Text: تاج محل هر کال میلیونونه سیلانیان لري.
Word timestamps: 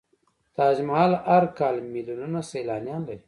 تاج 0.55 0.75
محل 0.87 1.13
هر 1.31 1.43
کال 1.57 1.75
میلیونونه 1.93 2.39
سیلانیان 2.51 3.01
لري. 3.07 3.19